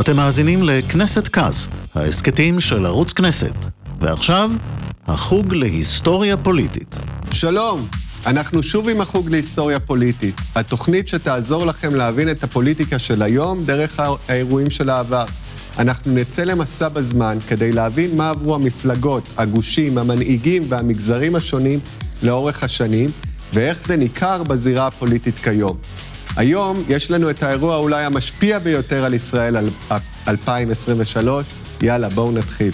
[0.00, 3.54] אתם מאזינים לכנסת קאסט, ההסכתים של ערוץ כנסת.
[4.00, 4.50] ועכשיו,
[5.06, 6.96] החוג להיסטוריה פוליטית.
[7.30, 7.86] שלום,
[8.26, 14.00] אנחנו שוב עם החוג להיסטוריה פוליטית, התוכנית שתעזור לכם להבין את הפוליטיקה של היום דרך
[14.28, 15.24] האירועים של העבר.
[15.78, 21.78] אנחנו נצא למסע בזמן כדי להבין מה עברו המפלגות, הגושים, המנהיגים והמגזרים השונים
[22.22, 23.10] לאורך השנים,
[23.52, 25.76] ואיך זה ניכר בזירה הפוליטית כיום.
[26.38, 29.68] היום יש לנו את האירוע אולי המשפיע ביותר על ישראל על
[30.28, 31.46] 2023.
[31.82, 32.72] יאללה, בואו נתחיל.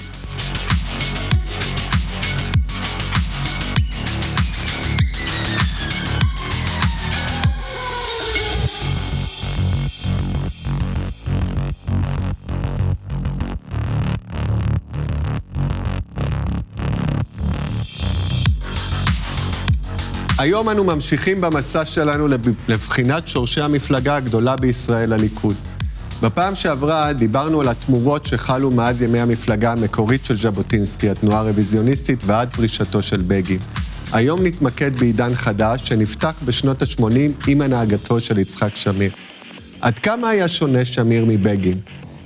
[20.45, 22.27] היום אנו ממשיכים במסע שלנו
[22.69, 25.55] לבחינת שורשי המפלגה הגדולה בישראל, הליכוד.
[26.23, 32.48] בפעם שעברה דיברנו על התמורות שחלו מאז ימי המפלגה המקורית של ז'בוטינסקי, התנועה הרוויזיוניסטית, ועד
[32.53, 33.59] פרישתו של בגין.
[34.12, 39.11] היום נתמקד בעידן חדש שנפתח בשנות ה-80 עם הנהגתו של יצחק שמיר.
[39.81, 41.79] עד כמה היה שונה שמיר מבגין?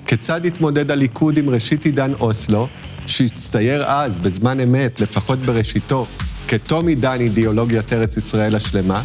[0.06, 2.68] כיצד התמודד הליכוד עם ראשית עידן אוסלו,
[3.06, 6.06] שהצטייר אז, בזמן אמת, לפחות בראשיתו,
[6.48, 9.02] כתום עידן אידיאולוגיית ארץ ישראל השלמה,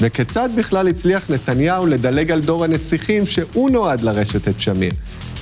[0.00, 4.92] וכיצד בכלל הצליח נתניהו לדלג על דור הנסיכים שהוא נועד לרשת את שמיר.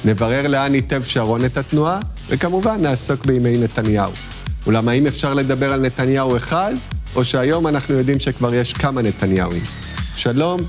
[0.05, 4.13] נברר לאן ייטב שרון את התנועה, וכמובן נעסוק בימי נתניהו.
[4.67, 6.75] אולם האם אפשר לדבר על נתניהו אחד,
[7.15, 9.65] או שהיום אנחנו יודעים שכבר יש כמה נתניהוים?
[10.17, 10.61] שלום,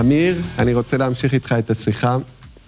[0.00, 2.16] אמיר, אני רוצה להמשיך איתך את השיחה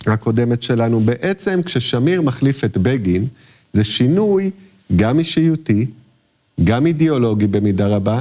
[0.07, 1.01] הקודמת שלנו.
[1.01, 3.27] בעצם, כששמיר מחליף את בגין,
[3.73, 4.51] זה שינוי
[4.97, 5.87] גם אישיותי,
[6.65, 8.21] גם אידיאולוגי במידה רבה,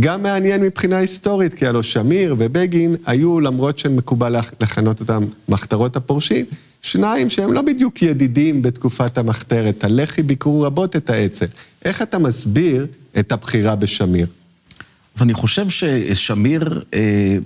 [0.00, 6.46] גם מעניין מבחינה היסטורית, כי הלוא שמיר ובגין היו, למרות שמקובל לכנות אותם מחתרות הפורשים,
[6.82, 9.84] שניים שהם לא בדיוק ידידים בתקופת המחתרת.
[9.84, 11.46] הלח"י ביקרו רבות את האצ"ל.
[11.84, 12.86] איך אתה מסביר
[13.18, 14.26] את הבחירה בשמיר?
[15.16, 16.82] אז אני חושב ששמיר...
[16.94, 17.38] אה...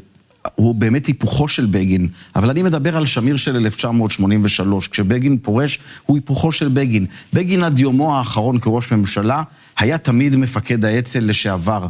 [0.54, 4.88] הוא באמת היפוכו של בגין, אבל אני מדבר על שמיר של 1983.
[4.88, 7.06] כשבגין פורש, הוא היפוכו של בגין.
[7.32, 9.42] בגין עד יומו האחרון כראש ממשלה
[9.78, 11.86] היה תמיד מפקד האצ"ל לשעבר.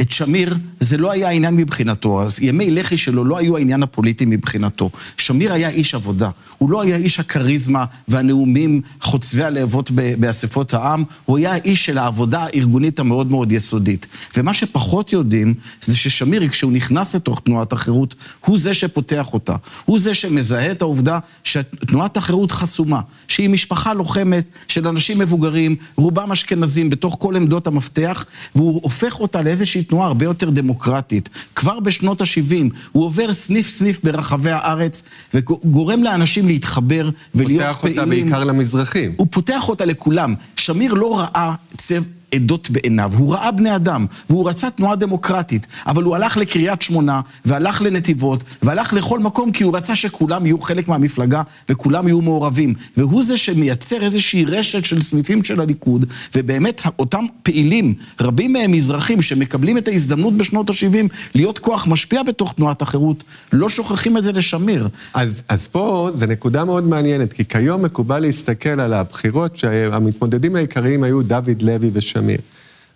[0.00, 4.24] את שמיר, זה לא היה העניין מבחינתו, אז ימי לח"י שלו לא היו העניין הפוליטי
[4.24, 4.90] מבחינתו.
[5.16, 11.38] שמיר היה איש עבודה, הוא לא היה איש הכריזמה והנאומים חוצבי הלהבות באספות העם, הוא
[11.38, 14.06] היה האיש של העבודה הארגונית המאוד מאוד יסודית.
[14.36, 18.14] ומה שפחות יודעים, זה ששמיר, כשהוא נכנס לתוך תנועת החירות,
[18.46, 19.56] הוא זה שפותח אותה.
[19.84, 26.32] הוא זה שמזהה את העובדה שתנועת החירות חסומה, שהיא משפחה לוחמת של אנשים מבוגרים, רובם
[26.32, 28.24] אשכנזים, בתוך כל עמדות המפתח,
[28.54, 31.28] והוא הופך אותה לאיזושהי תנועה הרבה יותר דמוקרטית.
[31.54, 32.54] כבר בשנות ה-70
[32.92, 35.02] הוא עובר סניף-סניף ברחבי הארץ
[35.34, 37.98] וגורם לאנשים להתחבר ולהיות פעילים.
[37.98, 39.14] פותח אותה בעיקר למזרחים.
[39.16, 40.34] הוא פותח אותה לכולם.
[40.56, 42.00] שמיר לא ראה צבע...
[42.34, 43.12] עדות בעיניו.
[43.16, 48.44] הוא ראה בני אדם, והוא רצה תנועה דמוקרטית, אבל הוא הלך לקריית שמונה, והלך לנתיבות,
[48.62, 52.74] והלך לכל מקום כי הוא רצה שכולם יהיו חלק מהמפלגה, וכולם יהיו מעורבים.
[52.96, 59.22] והוא זה שמייצר איזושהי רשת של סניפים של הליכוד, ובאמת אותם פעילים, רבים מהם מזרחים,
[59.22, 64.32] שמקבלים את ההזדמנות בשנות ה-70 להיות כוח משפיע בתוך תנועת החירות, לא שוכחים את זה
[64.32, 64.88] לשמיר.
[65.14, 71.02] אז, אז פה זו נקודה מאוד מעניינת, כי כיום מקובל להסתכל על הבחירות שהמתמודדים העיקריים
[71.02, 72.23] היו דוד לוי ושמיר.
[72.24, 72.38] שמיר.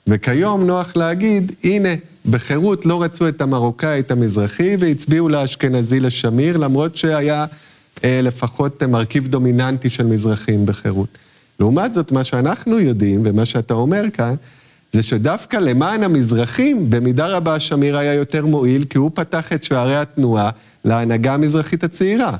[0.07, 1.89] וכיום נוח להגיד, הנה,
[2.31, 7.47] בחירות לא רצו את המרוקאי, את המזרחי, והצביעו לאשכנזי לשמיר, למרות שהיה
[8.05, 11.19] אה, לפחות מרכיב דומיננטי של מזרחים בחירות.
[11.61, 14.35] לעומת זאת, מה שאנחנו יודעים, ומה שאתה אומר כאן,
[14.93, 19.97] זה שדווקא למען המזרחים, במידה רבה שמיר היה יותר מועיל, כי הוא פתח את שערי
[19.97, 20.51] התנועה
[20.85, 22.37] להנהגה המזרחית הצעירה.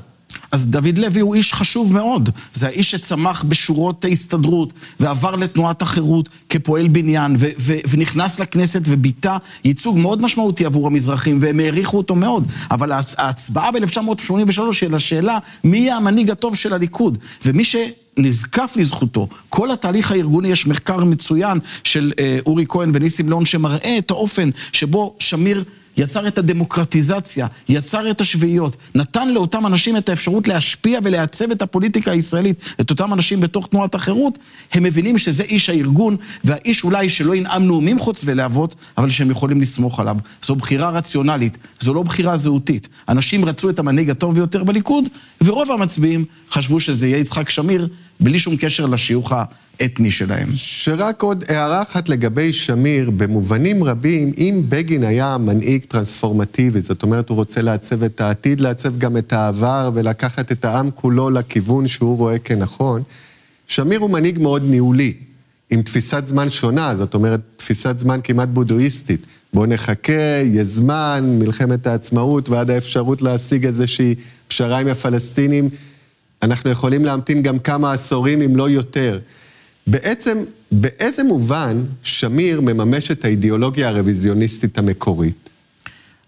[0.51, 2.29] אז דוד לוי הוא איש חשוב מאוד.
[2.53, 9.37] זה האיש שצמח בשורות ההסתדרות, ועבר לתנועת החירות כפועל בניין, ו- ו- ונכנס לכנסת וביטא
[9.65, 12.47] ייצוג מאוד משמעותי עבור המזרחים, והם העריכו אותו מאוד.
[12.71, 17.17] אבל ההצבעה ב-1983 של השאלה, מי יהיה המנהיג הטוב של הליכוד?
[17.45, 17.75] ומי ש...
[18.17, 19.27] נזקף לזכותו.
[19.49, 24.49] כל התהליך הארגוני, יש מחקר מצוין של אה, אורי כהן וניסים לאון שמראה את האופן
[24.73, 25.63] שבו שמיר
[25.99, 32.11] יצר את הדמוקרטיזציה, יצר את השביעיות, נתן לאותם אנשים את האפשרות להשפיע ולעצב את הפוליטיקה
[32.11, 34.39] הישראלית, את אותם אנשים בתוך תנועת החירות,
[34.73, 39.61] הם מבינים שזה איש הארגון, והאיש אולי שלא ינאם נאומים חוצבי להבות, אבל שהם יכולים
[39.61, 40.17] לסמוך עליו.
[40.41, 42.89] זו בחירה רציונלית, זו לא בחירה זהותית.
[43.09, 45.09] אנשים רצו את המנהיג הטוב ביותר בליכוד,
[45.43, 47.87] ורוב המצביעים חשבו שזה יהיה יצחק שמיר,
[48.19, 49.33] בלי שום קשר לשיוך
[49.79, 50.47] האתני שלהם.
[50.55, 57.29] שרק עוד הערה אחת לגבי שמיר, במובנים רבים, אם בגין היה מנהיג טרנספורמטיבי, זאת אומרת,
[57.29, 62.17] הוא רוצה לעצב את העתיד, לעצב גם את העבר ולקחת את העם כולו לכיוון שהוא
[62.17, 63.03] רואה כנכון,
[63.67, 65.13] שמיר הוא מנהיג מאוד ניהולי,
[65.69, 69.25] עם תפיסת זמן שונה, זאת אומרת, תפיסת זמן כמעט בודואיסטית.
[69.53, 74.15] בואו נחכה, יש זמן, מלחמת העצמאות ועד האפשרות להשיג איזושהי
[74.47, 75.69] פשרה עם הפלסטינים.
[76.41, 79.19] אנחנו יכולים להמתין גם כמה עשורים, אם לא יותר.
[79.87, 80.37] בעצם,
[80.71, 85.49] באיזה מובן שמיר מממש את האידיאולוגיה הרוויזיוניסטית המקורית?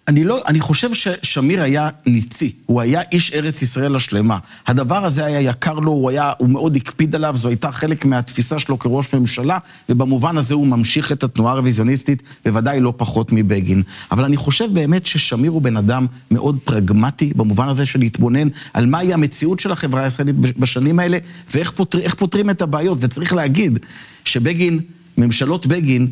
[0.08, 4.38] אני לא, אני חושב ששמיר היה ניצי, הוא היה איש ארץ ישראל השלמה.
[4.68, 8.60] הדבר הזה היה יקר לו, הוא היה, הוא מאוד הקפיד עליו, זו הייתה חלק מהתפיסה
[8.60, 9.58] שלו כראש ממשלה,
[9.90, 13.84] ובמובן הזה הוא ממשיך את התנועה הרוויזיוניסטית, בוודאי לא פחות מבגין.
[14.12, 18.86] אבל אני חושב באמת ששמיר הוא בן אדם מאוד פרגמטי, במובן הזה של להתבונן על
[18.86, 21.18] מהי המציאות של החברה הישראלית בשנים האלה,
[21.54, 22.98] ואיך פותר, פותרים את הבעיות.
[23.02, 23.80] וצריך להגיד
[24.26, 24.80] שבגין,
[25.18, 26.08] ממשלות בגין,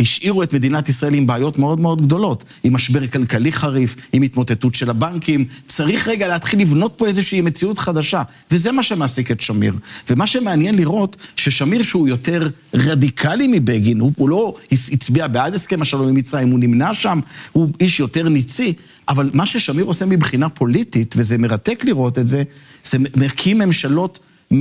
[0.00, 4.74] השאירו את מדינת ישראל עם בעיות מאוד מאוד גדולות, עם משבר כלכלי חריף, עם התמוטטות
[4.74, 5.44] של הבנקים.
[5.66, 9.74] צריך רגע להתחיל לבנות פה איזושהי מציאות חדשה, וזה מה שמעסיק את שמיר.
[10.10, 16.08] ומה שמעניין לראות, ששמיר שהוא יותר רדיקלי מבגין, הוא, הוא לא הצביע בעד הסכם השלום
[16.08, 17.20] עם מצרים, הוא נמנע שם,
[17.52, 18.72] הוא איש יותר ניצי,
[19.08, 22.42] אבל מה ששמיר עושה מבחינה פוליטית, וזה מרתק לראות את זה,
[22.84, 24.18] זה מקים ממשלות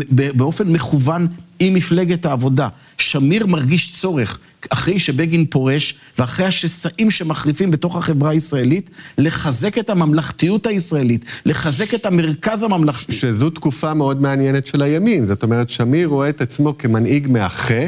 [0.10, 1.28] באופן מכוון
[1.60, 2.68] עם מפלגת העבודה.
[2.98, 4.40] שמיר מרגיש צורך,
[4.70, 12.06] אחרי שבגין פורש, ואחרי השסעים שמחריפים בתוך החברה הישראלית, לחזק את הממלכתיות הישראלית, לחזק את
[12.06, 13.12] המרכז הממלכתי.
[13.12, 15.26] שזו תקופה מאוד מעניינת של הימין.
[15.26, 17.86] זאת אומרת, שמיר רואה את עצמו כמנהיג מאחה,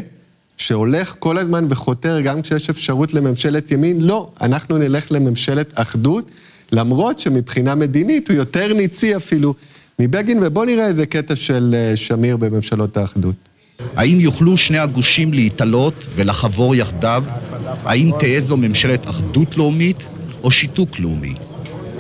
[0.58, 4.02] שהולך כל הזמן וחותר גם כשיש אפשרות לממשלת ימין.
[4.02, 6.32] לא, אנחנו נלך לממשלת אחדות,
[6.72, 9.54] למרות שמבחינה מדינית הוא יותר ניצי אפילו.
[10.00, 13.36] מבגין, ובואו נראה איזה קטע של אה, שמיר בממשלות האחדות.
[13.96, 17.24] האם יוכלו שני הגושים להתעלות ולחבור יחדיו?
[17.86, 19.98] האם תהא זו ממשלת אחדות לאומית
[20.44, 21.34] או שיתוק לאומי?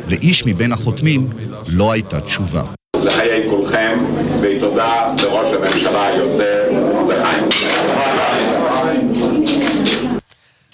[0.07, 1.30] לאיש מבין החותמים
[1.68, 2.63] לא הייתה תשובה.
[3.04, 4.00] לחיי כולכם,
[4.42, 6.63] ותודה לראש הממשלה היוצא,
[7.10, 7.50] לחיים.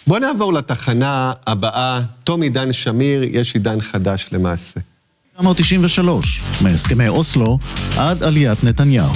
[0.07, 4.79] בואו נעבור לתחנה הבאה, תום עידן שמיר, יש עידן חדש למעשה.
[5.39, 7.57] 1993, מהסכמי אוסלו
[7.97, 9.11] עד עליית נתניהו.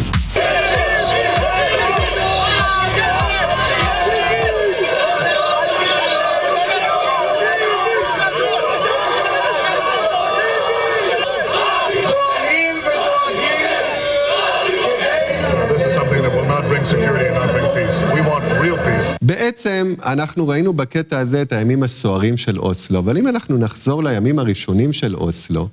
[19.56, 24.40] בעצם אנחנו ראינו בקטע הזה את הימים הסוערים של אוסלו, אבל אם אנחנו נחזור לימים
[24.40, 25.69] הראשונים של אוסלו,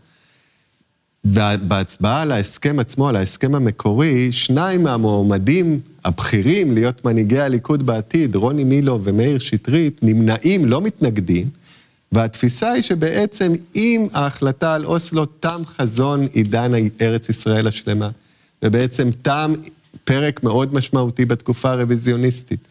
[1.63, 8.65] בהצבעה על ההסכם עצמו, על ההסכם המקורי, שניים מהמועמדים הבכירים להיות מנהיגי הליכוד בעתיד, רוני
[8.65, 11.49] מילו ומאיר שטרית, נמנעים, לא מתנגדים,
[12.13, 18.11] והתפיסה היא שבעצם עם ההחלטה על אוסלו תם חזון עידן ארץ ישראל השלמה,
[18.63, 19.53] ובעצם תם
[20.05, 22.69] פרק מאוד משמעותי בתקופה הרוויזיוניסטית.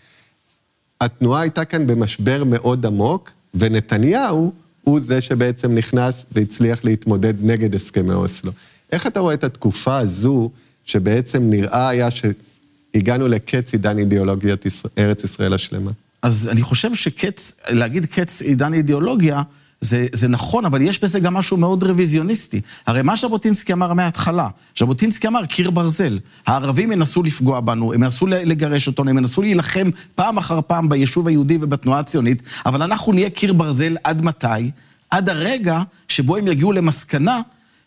[1.01, 4.53] התנועה הייתה כאן במשבר מאוד עמוק, ונתניהו
[4.83, 8.51] הוא זה שבעצם נכנס והצליח להתמודד נגד הסכמי אוסלו.
[8.91, 10.49] איך אתה רואה את התקופה הזו,
[10.85, 14.65] שבעצם נראה היה שהגענו לקץ עידן אידיאולוגיית
[14.97, 15.91] ארץ ישראל השלמה?
[16.21, 19.41] אז אני חושב שקץ, להגיד קץ עידן אידיאולוגיה,
[19.81, 22.61] זה, זה נכון, אבל יש בזה גם משהו מאוד רוויזיוניסטי.
[22.87, 24.47] הרי מה ז'בוטינסקי אמר מההתחלה?
[24.79, 26.19] ז'בוטינסקי אמר קיר ברזל.
[26.47, 31.27] הערבים ינסו לפגוע בנו, הם ינסו לגרש אותנו, הם ינסו להילחם פעם אחר פעם ביישוב
[31.27, 34.71] היהודי ובתנועה הציונית, אבל אנחנו נהיה קיר ברזל עד מתי?
[35.09, 37.41] עד הרגע שבו הם יגיעו למסקנה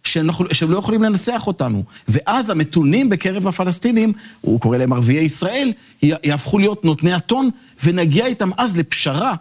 [0.04, 1.84] שאנחנו, שהם לא יכולים לנצח אותנו.
[2.08, 5.72] ואז המתונים בקרב הפלסטינים, הוא קורא להם ערביי ישראל,
[6.02, 7.50] יהפכו להיות נותני הטון,
[7.84, 9.34] ונגיע איתם אז לפשרה.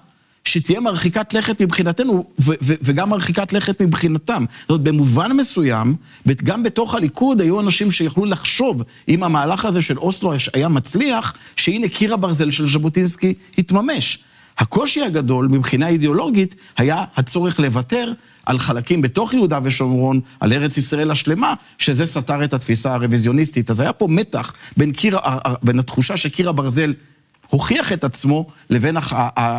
[0.46, 2.26] שתהיה מרחיקת לכת מבחינתנו,
[2.60, 4.46] וגם מרחיקת לכת מבחינתם.
[4.62, 5.96] זאת אומרת, במובן מסוים,
[6.44, 11.88] גם בתוך הליכוד היו אנשים שיכלו לחשוב, אם המהלך הזה של אוסלו היה מצליח, שהנה
[11.88, 14.20] קיר הברזל של ז'בוטינסקי התממש.
[14.58, 18.12] הקושי הגדול מבחינה אידיאולוגית היה הצורך לוותר
[18.46, 23.70] על חלקים בתוך יהודה ושומרון, על ארץ ישראל השלמה, שזה סתר את התפיסה הרוויזיוניסטית.
[23.70, 25.18] אז היה פה מתח בין, קיר,
[25.64, 26.94] בין התחושה שקיר הברזל
[27.54, 28.98] הוכיח את עצמו, לבין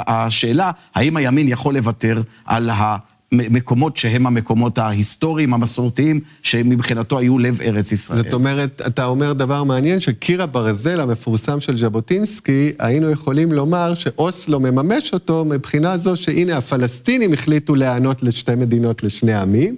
[0.07, 7.93] השאלה האם הימין יכול לוותר על המקומות שהם המקומות ההיסטוריים, המסורתיים, שמבחינתו היו לב ארץ
[7.93, 8.19] ישראל.
[8.19, 14.61] זאת אומרת, אתה אומר דבר מעניין, שקיר הברזל המפורסם של ז'בוטינסקי, היינו יכולים לומר שאוסלו
[14.61, 19.77] מממש אותו מבחינה זו שהנה הפלסטינים החליטו להיענות לשתי מדינות לשני עמים,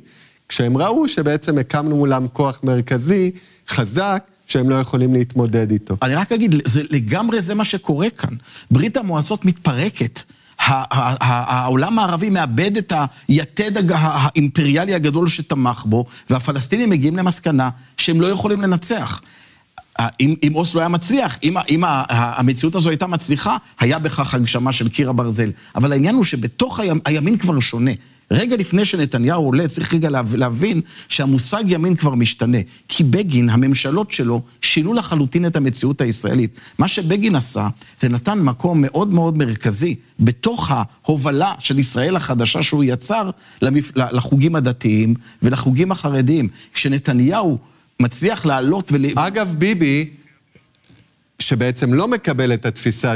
[0.48, 3.30] כשהם ראו שבעצם הקמנו מולם כוח מרכזי,
[3.68, 5.96] חזק, שהם לא יכולים להתמודד איתו.
[6.02, 8.34] אני רק אגיד, זה, לגמרי זה מה שקורה כאן.
[8.70, 10.22] ברית המועצות מתפרקת.
[10.58, 12.92] העולם הערבי מאבד את
[13.28, 19.20] היתד האימפריאלי הגדול שתמך בו, והפלסטינים מגיעים למסקנה שהם לא יכולים לנצח.
[20.20, 24.88] אם, אם אוסלו היה מצליח, אם, אם המציאות הזו הייתה מצליחה, היה בכך הגשמה של
[24.88, 25.50] קיר הברזל.
[25.74, 27.90] אבל העניין הוא שבתוך הימ, הימין כבר שונה.
[28.30, 32.58] רגע לפני שנתניהו עולה, צריך רגע להבין שהמושג ימין כבר משתנה.
[32.88, 36.60] כי בגין, הממשלות שלו, שינו לחלוטין את המציאות הישראלית.
[36.78, 37.68] מה שבגין עשה,
[38.00, 43.30] זה נתן מקום מאוד מאוד מרכזי בתוך ההובלה של ישראל החדשה שהוא יצר
[43.96, 46.48] לחוגים הדתיים ולחוגים החרדיים.
[46.72, 47.58] כשנתניהו
[48.00, 49.04] מצליח לעלות ול...
[49.16, 50.10] אגב, ביבי...
[51.38, 53.14] שבעצם לא מקבל את התפיסה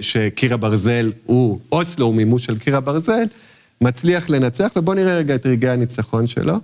[0.00, 3.24] שקיר הברזל הוא, אוסלו הוא מימוש של קיר הברזל,
[3.80, 6.54] מצליח לנצח, ובואו נראה רגע את רגעי הניצחון שלו.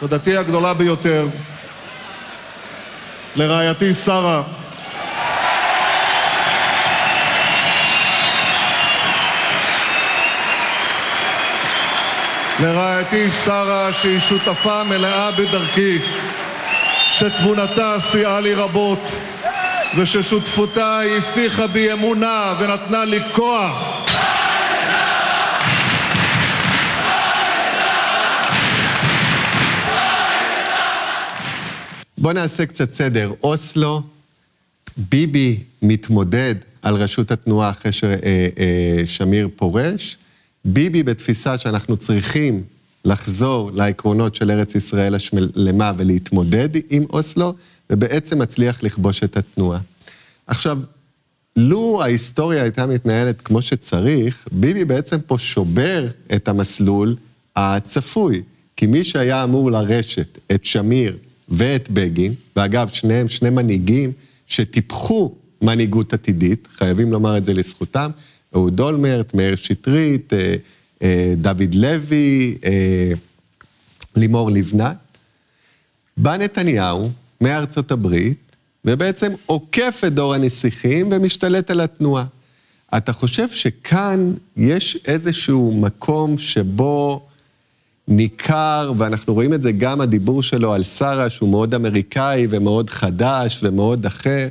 [0.00, 1.28] תודתי הגדולה ביותר
[3.36, 4.42] לרעייתי שרה,
[12.60, 15.98] לרעייתי שרה, שהיא שותפה מלאה בדרכי,
[17.12, 19.02] שתבונתה סייעה לי רבות,
[19.98, 23.97] וששותפותה הפיחה בי אמונה ונתנה לי כוח.
[32.20, 33.32] בואו נעשה קצת סדר.
[33.42, 34.02] אוסלו,
[34.96, 40.16] ביבי מתמודד על ראשות התנועה אחרי ששמיר אה, אה, פורש.
[40.64, 42.62] ביבי בתפיסה שאנחנו צריכים
[43.04, 47.54] לחזור לעקרונות של ארץ ישראל השלמה ולהתמודד עם אוסלו,
[47.90, 49.80] ובעצם מצליח לכבוש את התנועה.
[50.46, 50.78] עכשיו,
[51.56, 57.16] לו ההיסטוריה הייתה מתנהלת כמו שצריך, ביבי בעצם פה שובר את המסלול
[57.56, 58.42] הצפוי.
[58.76, 61.16] כי מי שהיה אמור לרשת את שמיר
[61.48, 64.12] ואת בגין, ואגב, שניהם שני מנהיגים
[64.46, 68.10] שטיפחו מנהיגות עתידית, חייבים לומר את זה לזכותם,
[68.54, 70.54] אהוד אולמרט, מאיר שטרית, אה,
[71.02, 73.12] אה, דוד לוי, אה,
[74.16, 74.96] לימור לבנת.
[76.16, 82.24] בא נתניהו מארצות הברית, ובעצם עוקף את דור הנסיכים ומשתלט על התנועה.
[82.96, 87.27] אתה חושב שכאן יש איזשהו מקום שבו
[88.08, 93.60] ניכר, ואנחנו רואים את זה גם הדיבור שלו על שרה, שהוא מאוד אמריקאי ומאוד חדש
[93.62, 94.48] ומאוד אחר,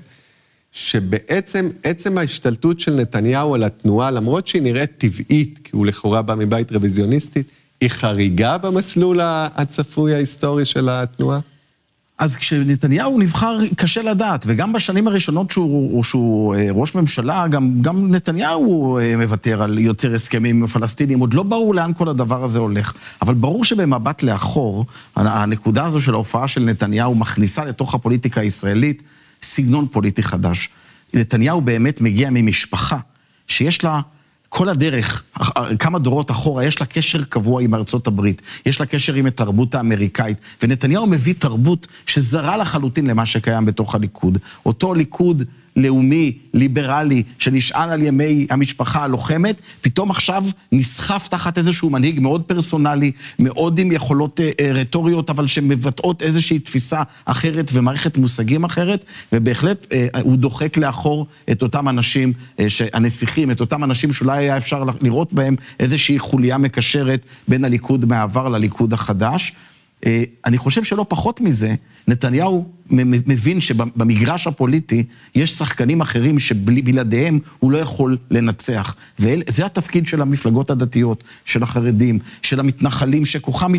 [0.72, 6.36] שבעצם עצם ההשתלטות של נתניהו על התנועה, למרות שהיא נראית טבעית, כי הוא לכאורה בא
[6.36, 11.40] מבית רוויזיוניסטית, היא חריגה במסלול הצפוי ההיסטורי של התנועה?
[12.18, 18.12] אז כשנתניהו נבחר, קשה לדעת, וגם בשנים הראשונות שהוא, שהוא אה, ראש ממשלה, גם, גם
[18.12, 22.60] נתניהו אה, מוותר על יותר הסכמים עם הפלסטינים, עוד לא ברור לאן כל הדבר הזה
[22.60, 22.94] הולך.
[23.22, 29.04] אבל ברור שבמבט לאחור, הנקודה הזו של ההופעה של נתניהו מכניסה לתוך הפוליטיקה הישראלית
[29.42, 30.70] סגנון פוליטי חדש.
[31.14, 33.00] נתניהו באמת מגיע ממשפחה
[33.48, 34.02] שיש לה
[34.50, 35.24] כל הדרך,
[35.80, 39.76] כמה דורות אחורה, יש לה קשר קבוע עם ארצות הברית, יש לה קשר עם התרבות
[39.76, 44.38] האמריקאית, ונתניהו מביא תרבות שזרה לחלוטין למה שקיים בתוך הליכוד.
[44.66, 45.44] אותו ליכוד
[45.78, 53.12] לאומי, ליברלי, שנשען על ימי המשפחה הלוחמת, פתאום עכשיו נסחף תחת איזשהו מנהיג מאוד פרסונלי,
[53.40, 59.86] מאוד עם יכולות אה, אה, רטוריות, אבל שמבטאות איזושהי תפיסה אחרת ומערכת מושגים אחרת, ובהחלט
[59.92, 62.34] אה, הוא דוחק לאחור את אותם אנשים,
[62.94, 68.50] הנסיכים, את אותם אנשים שאולי היה אפשר לראות בהם איזושהי חוליה מקשרת בין הליכוד מהעבר
[68.50, 69.54] לליכוד החדש.
[70.06, 71.76] אה, אני חושב שלא פחות מזה,
[72.08, 75.04] נתניהו מבין שבמגרש הפוליטי
[75.36, 78.96] יש שחקנים אחרים שבלעדיהם הוא לא יכול לנצח.
[79.20, 83.72] וזה התפקיד של המפלגות הדתיות, של החרדים, של המתנחלים, שכוחם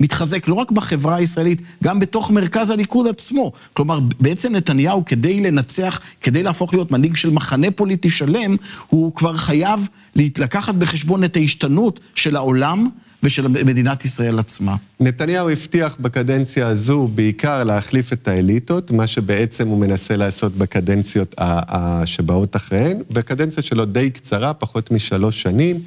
[0.00, 3.52] מתחזק לא רק בחברה הישראלית, גם בתוך מרכז הליכוד עצמו.
[3.72, 8.56] כלומר, בעצם נתניהו, כדי לנצח, כדי להפוך להיות מנהיג של מחנה פוליטי שלם,
[8.88, 12.88] הוא כבר חייב לקחת בחשבון את ההשתנות של העולם.
[13.22, 14.76] ושל מדינת ישראל עצמה.
[15.00, 21.34] נתניהו הבטיח בקדנציה הזו בעיקר להחליף את האליטות, מה שבעצם הוא מנסה לעשות בקדנציות
[22.04, 25.80] שבאות אחריהן, והקדנציה שלו די קצרה, פחות משלוש שנים.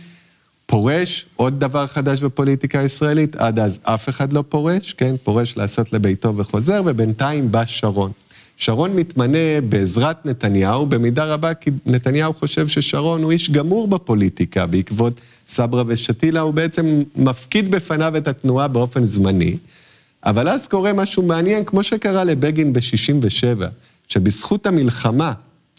[0.66, 5.16] פורש, עוד דבר חדש בפוליטיקה הישראלית, עד אז אף אחד לא פורש, כן?
[5.24, 8.12] פורש לעשות לביתו וחוזר, ובינתיים בא שרון.
[8.58, 15.22] שרון מתמנה בעזרת נתניהו, במידה רבה כי נתניהו חושב ששרון הוא איש גמור בפוליטיקה, בעקבות
[15.48, 19.58] סברה ושתילה, הוא בעצם מפקיד בפניו את התנועה באופן זמני.
[20.26, 23.66] אבל אז קורה משהו מעניין, כמו שקרה לבגין ב-67',
[24.08, 25.34] שבזכות המלחמה,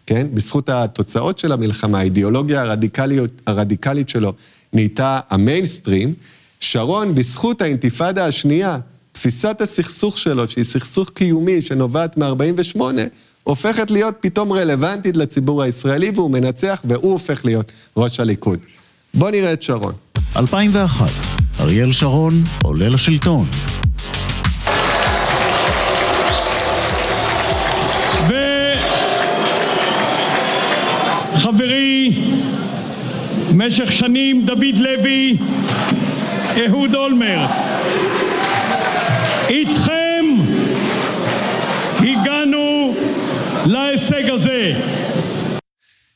[0.06, 4.32] כן, בזכות התוצאות של המלחמה, האידיאולוגיה הרדיקליות, הרדיקלית שלו
[4.72, 6.14] נהייתה המיינסטרים,
[6.60, 8.78] שרון, בזכות האינתיפאדה השנייה,
[9.12, 12.80] תפיסת הסכסוך שלו, שהיא סכסוך קיומי שנובעת מ-48,
[13.44, 18.58] הופכת להיות פתאום רלוונטית לציבור הישראלי, והוא מנצח והוא הופך להיות ראש הליכוד.
[19.14, 19.92] בואו נראה את שרון.
[20.36, 21.10] 2001,
[21.60, 23.46] אריאל שרון עולה לשלטון.
[31.60, 32.24] וחברי,
[33.54, 35.36] משך שנים דוד לוי,
[36.66, 37.50] אהוד אולמרט,
[39.48, 40.24] איתכם
[41.98, 42.94] הגענו
[43.66, 44.72] להישג הזה.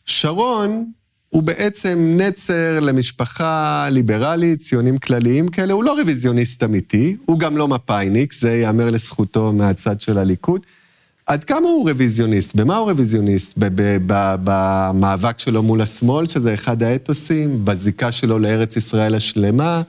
[0.05, 0.85] שרון
[1.29, 7.69] הוא בעצם נצר למשפחה ליברלית, ציונים כלליים כאלה, הוא לא רוויזיוניסט אמיתי, הוא גם לא
[7.69, 10.61] מפאיניק, זה ייאמר לזכותו מהצד של הליכוד.
[11.27, 12.55] עד כמה הוא רוויזיוניסט?
[12.57, 13.59] במה הוא רוויזיוניסט?
[14.45, 19.83] במאבק שלו מול השמאל, שזה אחד האתוסים, בזיקה שלו לארץ ישראל השלמה,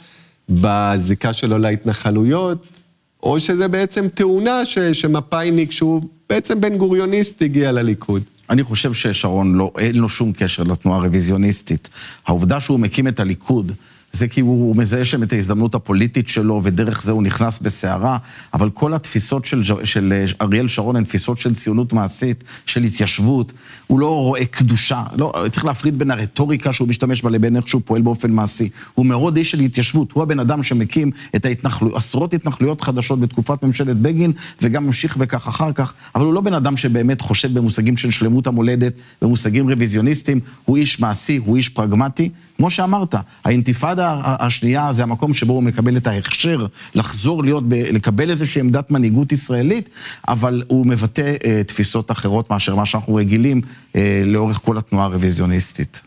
[0.50, 2.82] בזיקה שלו להתנחלויות,
[3.24, 8.24] או שזה בעצם תאונה ש, שמפאיניק, שהוא בעצם בן גוריוניסט, הגיע לליכוד.
[8.50, 11.90] אני חושב ששרון לא, אין לו שום קשר לתנועה הרוויזיוניסטית.
[12.26, 13.72] העובדה שהוא מקים את הליכוד,
[14.16, 18.18] זה כי הוא מזהה שם את ההזדמנות הפוליטית שלו, ודרך זה הוא נכנס בסערה,
[18.54, 23.54] אבל כל התפיסות של, של אריאל שרון הן תפיסות של ציונות מעשית, של התיישבות.
[23.88, 27.82] הוא לא רואה קדושה, לא, צריך להפריד בין הרטוריקה שהוא משתמש בה לבין איך שהוא
[27.86, 28.70] פועל באופן מעשי.
[28.94, 33.64] הוא מאוד איש של התיישבות, הוא הבן אדם שמקים את ההתנחלו, עשרות התנחלויות חדשות בתקופת
[33.64, 34.32] ממשלת בגין,
[34.62, 38.48] וגם ממשיך בכך אחר כך, אבל הוא לא בן אדם שבאמת חושב במושגים של שלמות
[38.48, 42.30] המולדת, במושגים רוויזיוניסטיים, הוא איש מעשי, הוא איש פרגמטי.
[42.58, 48.60] כמו שאמרת, האינתיפאדה השנייה זה המקום שבו הוא מקבל את ההכשר לחזור להיות, לקבל איזושהי
[48.60, 49.90] עמדת מנהיגות ישראלית,
[50.28, 53.62] אבל הוא מבטא אה, תפיסות אחרות מאשר מה שאנחנו רגילים
[53.96, 56.02] אה, לאורך כל התנועה הרוויזיוניסטית.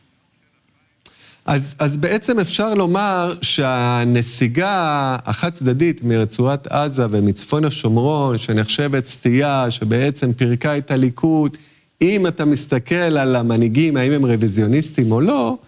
[1.46, 10.32] אז, אז בעצם אפשר לומר שהנסיגה החד צדדית מרצועת עזה ומצפון השומרון, שנחשבת סטייה, שבעצם
[10.32, 11.56] פירקה את הליכוד,
[12.02, 15.58] אם אתה מסתכל על המנהיגים, האם הם רוויזיוניסטים או לא,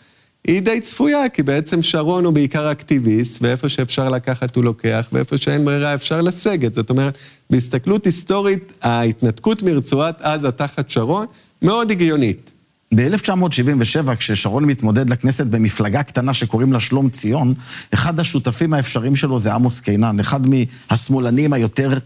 [0.46, 5.38] היא די צפויה, כי בעצם שרון הוא בעיקר אקטיביסט, ואיפה שאפשר לקחת הוא לוקח, ואיפה
[5.38, 6.74] שאין ברירה אפשר לסגת.
[6.74, 7.18] זאת אומרת,
[7.50, 11.26] בהסתכלות היסטורית, ההתנתקות מרצועת עזה תחת שרון
[11.62, 12.50] מאוד הגיונית.
[12.94, 17.54] ב-1977, כששרון מתמודד לכנסת במפלגה קטנה שקוראים לה שלום ציון,
[17.94, 21.98] אחד השותפים האפשריים שלו זה עמוס קינן, אחד מהשמאלנים היותר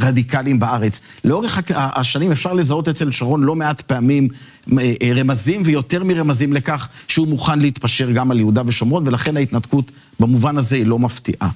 [0.00, 1.00] רדיקליים בארץ.
[1.24, 4.28] לאורך השנים אפשר לזהות אצל שרון לא מעט פעמים
[4.78, 10.58] אה, רמזים ויותר מרמזים לכך שהוא מוכן להתפשר גם על יהודה ושומרון, ולכן ההתנתקות במובן
[10.58, 11.48] הזה היא לא מפתיעה.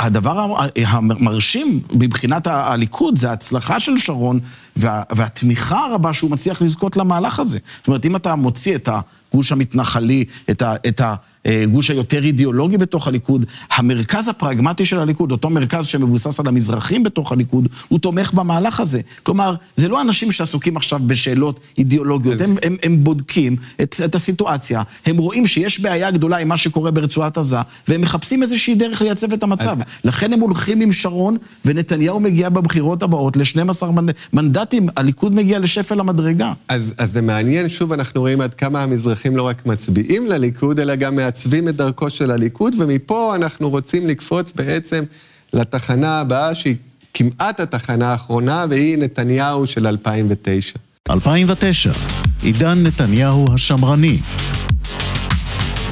[0.00, 4.40] הדבר המרשים מבחינת הליכוד זה ההצלחה של שרון
[4.76, 7.58] וה, והתמיכה הרבה שהוא מצליח לזכות למהלך הזה.
[7.78, 8.88] זאת אומרת, אם אתה מוציא את
[9.32, 11.00] הגוש המתנחלי, את, ה, את
[11.44, 17.32] הגוש היותר אידיאולוגי בתוך הליכוד, המרכז הפרגמטי של הליכוד, אותו מרכז שמבוסס על המזרחים בתוך
[17.32, 19.00] הליכוד, הוא תומך במהלך הזה.
[19.22, 24.82] כלומר, זה לא אנשים שעסוקים עכשיו בשאלות אידיאולוגיות, הם, הם, הם בודקים את, את הסיטואציה,
[25.06, 27.56] הם רואים שיש בעיה גדולה עם מה שקורה ברצועת עזה,
[27.88, 29.76] והם מחפשים איזושהי דרך לייצב את המצב.
[30.04, 33.86] לכן הם הולכים עם שרון, ונתניהו מגיע בבחירות הבאות ל-12
[34.32, 36.52] מנדטים, הליכוד מגיע לשפל המדרגה.
[36.68, 38.82] אז, אז זה מעניין, שוב, אנחנו רואים עד כמה
[39.20, 44.08] המזרחים לא רק מצביעים לליכוד, אלא גם מעצבים את דרכו של הליכוד, ומפה אנחנו רוצים
[44.08, 45.04] לקפוץ בעצם
[45.52, 46.76] לתחנה הבאה, שהיא
[47.14, 50.78] כמעט התחנה האחרונה, והיא נתניהו של 2009.
[51.10, 51.90] 2009,
[52.42, 54.18] עידן נתניהו השמרני.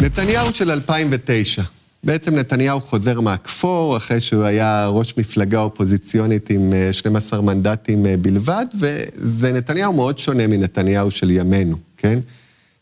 [0.00, 1.62] נתניהו של 2009.
[2.04, 8.16] בעצם נתניהו חוזר מהכפור, אחרי שהוא היה ראש מפלגה אופוזיציונית עם 12 אה, מנדטים אה,
[8.16, 12.18] בלבד, וזה נתניהו מאוד שונה מנתניהו של ימינו, כן?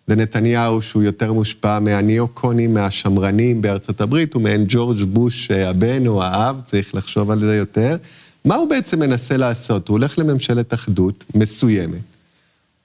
[0.07, 6.07] זה נתניהו שהוא יותר מושפע מהניאו-קונים, מהשמרנים בארצות הברית, הוא מעין ג'ורג' בוש אה, הבן
[6.07, 7.97] או האב, צריך לחשוב על זה יותר.
[8.45, 9.89] מה הוא בעצם מנסה לעשות?
[9.89, 12.01] הוא הולך לממשלת אחדות מסוימת.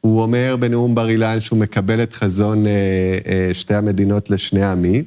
[0.01, 2.65] הוא אומר בנאום בר אילן שהוא מקבל את חזון
[3.53, 5.03] שתי המדינות לשני עמים.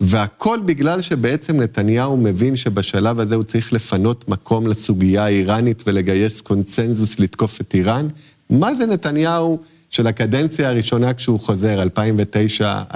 [0.00, 7.18] והכל בגלל שבעצם נתניהו מבין שבשלב הזה הוא צריך לפנות מקום לסוגיה האיראנית ולגייס קונצנזוס
[7.18, 8.08] לתקוף את איראן.
[8.50, 9.58] מה זה נתניהו
[9.90, 12.94] של הקדנציה הראשונה כשהוא חוזר, 2009-2015?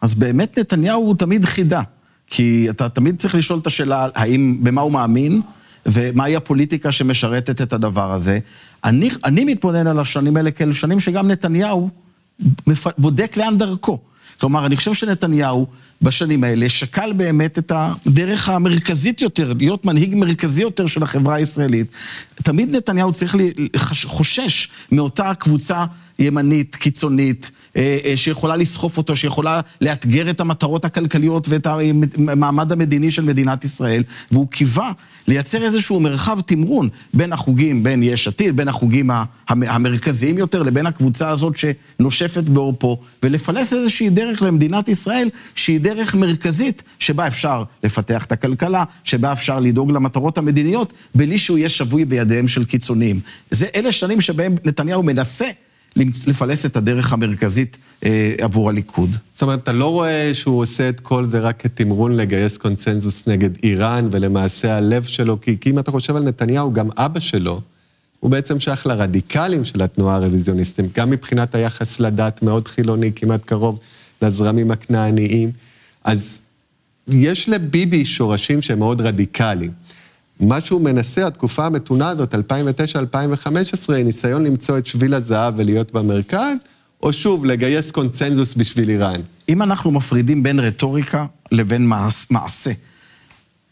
[0.00, 1.82] אז באמת נתניהו הוא תמיד חידה.
[2.26, 5.40] כי אתה תמיד צריך לשאול את השאלה האם, במה הוא מאמין,
[5.86, 8.38] ומהי הפוליטיקה שמשרתת את הדבר הזה.
[8.84, 11.90] אני, אני מתבונן על השנים האלה כאלו שנים שגם נתניהו
[12.98, 13.98] בודק לאן דרכו.
[14.40, 15.66] כלומר, אני חושב שנתניהו
[16.02, 21.86] בשנים האלה שקל באמת את הדרך המרכזית יותר, להיות מנהיג מרכזי יותר של החברה הישראלית.
[22.34, 23.36] תמיד נתניהו צריך
[24.04, 25.84] חושש מאותה קבוצה
[26.18, 33.10] ימנית, קיצונית, אה, אה, שיכולה לסחוף אותו, שיכולה לאתגר את המטרות הכלכליות ואת המעמד המדיני
[33.10, 34.92] של מדינת ישראל, והוא קיווה
[35.28, 39.10] לייצר איזשהו מרחב תמרון בין החוגים, בין יש עתיד, בין החוגים
[39.48, 46.82] המרכזיים יותר, לבין הקבוצה הזאת שנושפת בעורפו, ולפלס איזושהי דרך למדינת ישראל שהיא דרך מרכזית,
[46.98, 52.48] שבה אפשר לפתח את הכלכלה, שבה אפשר לדאוג למטרות המדיניות, בלי שהוא יהיה שבוי בידיהם
[52.48, 53.20] של קיצוניים.
[53.50, 55.46] זה אלה שנים שבהם נתניהו מנסה
[55.96, 59.16] לפלס את הדרך המרכזית אה, עבור הליכוד.
[59.32, 63.50] זאת אומרת, אתה לא רואה שהוא עושה את כל זה רק כתמרון לגייס קונצנזוס נגד
[63.62, 67.60] איראן, ולמעשה הלב שלו, כי, כי אם אתה חושב על נתניהו, גם אבא שלו,
[68.20, 73.78] הוא בעצם שייך לרדיקלים של התנועה הרוויזיוניסטית, גם מבחינת היחס לדת מאוד חילוני, כמעט קרוב
[74.22, 75.50] לזרמים הכנעניים.
[76.04, 76.42] אז
[77.08, 79.70] יש לביבי שורשים שהם מאוד רדיקליים.
[80.40, 82.38] מה שהוא מנסה, התקופה המתונה הזאת, 2009-2015,
[83.88, 86.56] היא ניסיון למצוא את שביל הזהב ולהיות במרכז,
[87.02, 89.20] או שוב, לגייס קונצנזוס בשביל איראן.
[89.48, 91.90] אם אנחנו מפרידים בין רטוריקה לבין
[92.30, 92.70] מעשה,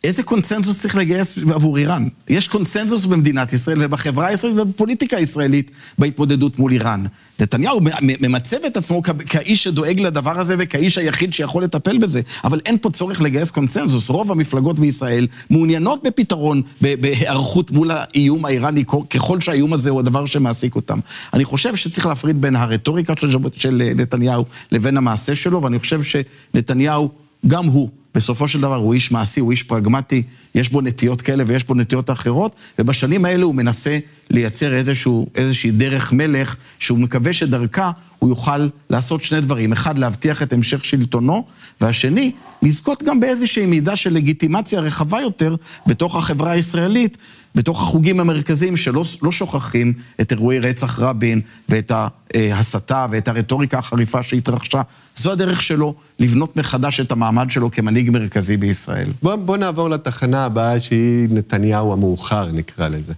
[0.04, 2.08] איזה קונצנזוס צריך לגייס עבור איראן?
[2.28, 7.04] יש קונצנזוס במדינת ישראל ובחברה הישראלית ובפוליטיקה הישראלית בהתמודדות מול איראן.
[7.40, 12.78] נתניהו ממצב את עצמו כאיש שדואג לדבר הזה וכאיש היחיד שיכול לטפל בזה, אבל אין
[12.80, 14.08] פה צורך לגייס קונצנזוס.
[14.08, 20.76] רוב המפלגות בישראל מעוניינות בפתרון, בהיערכות מול האיום האיראני, ככל שהאיום הזה הוא הדבר שמעסיק
[20.76, 20.98] אותם.
[21.34, 27.10] אני חושב שצריך להפריד בין הרטוריקה של, של נתניהו לבין המעשה שלו, ואני חושב שנתניהו,
[27.46, 30.22] גם הוא, בסופו של דבר הוא איש מעשי, הוא איש פרגמטי,
[30.54, 33.98] יש בו נטיות כאלה ויש בו נטיות אחרות, ובשנים האלה הוא מנסה
[34.30, 39.72] לייצר איזשהו, איזושהי דרך מלך, שהוא מקווה שדרכה הוא יוכל לעשות שני דברים.
[39.72, 41.44] אחד, להבטיח את המשך שלטונו,
[41.80, 47.18] והשני, לזכות גם באיזושהי מידה של לגיטימציה רחבה יותר בתוך החברה הישראלית,
[47.54, 51.92] בתוך החוגים המרכזיים שלא לא שוכחים את אירועי רצח רבין ואת
[52.34, 54.82] ההסתה ואת הרטוריקה החריפה שהתרחשה.
[55.16, 59.08] זו הדרך שלו לבנות מחדש את המעמד שלו כמנהיג מרכזי בישראל.
[59.22, 63.12] בוא, בוא נעבור לתחנה הבאה שהיא נתניהו המאוחר, נקרא לזה.